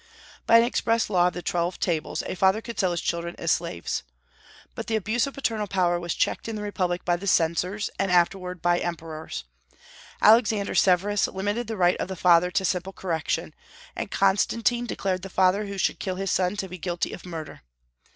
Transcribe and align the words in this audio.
By 0.47 0.57
an 0.57 0.63
express 0.63 1.11
law 1.11 1.27
of 1.27 1.33
the 1.33 1.43
Twelve 1.43 1.79
Tables 1.79 2.23
a 2.25 2.33
father 2.33 2.59
could 2.59 2.79
sell 2.79 2.89
his 2.89 3.01
children 3.01 3.35
as 3.37 3.51
slaves. 3.51 4.01
But 4.73 4.87
the 4.87 4.95
abuse 4.95 5.27
of 5.27 5.35
paternal 5.35 5.67
power 5.67 5.99
was 5.99 6.15
checked 6.15 6.49
in 6.49 6.55
the 6.55 6.63
republic 6.63 7.05
by 7.05 7.17
the 7.17 7.27
censors, 7.27 7.91
and 7.99 8.09
afterward 8.11 8.63
by 8.63 8.79
emperors. 8.79 9.43
Alexander 10.19 10.73
Severus 10.73 11.27
limited 11.27 11.67
the 11.67 11.77
right 11.77 11.97
of 11.97 12.07
the 12.07 12.15
father 12.15 12.49
to 12.49 12.65
simple 12.65 12.93
correction, 12.93 13.53
and 13.95 14.09
Constantine 14.09 14.87
declared 14.87 15.21
the 15.21 15.29
father 15.29 15.67
who 15.67 15.77
should 15.77 15.99
kill 15.99 16.15
his 16.15 16.31
son 16.31 16.55
to 16.57 16.67
be 16.67 16.79
guilty 16.79 17.13
of 17.13 17.23
murder. 17.23 17.61